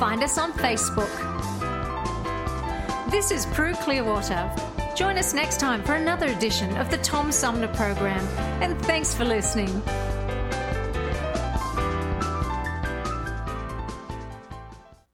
[0.00, 1.10] find us on Facebook.
[3.10, 4.50] This is Prue Clearwater.
[4.96, 8.26] Join us next time for another edition of the Tom Sumner program,
[8.62, 9.82] and thanks for listening.